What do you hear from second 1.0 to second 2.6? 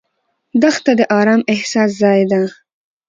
ارام احساس ځای ده.